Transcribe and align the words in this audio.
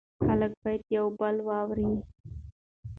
خلک 0.25 0.51
باید 0.63 0.81
یو 0.97 1.05
بل 1.19 1.35
واوري. 1.47 1.89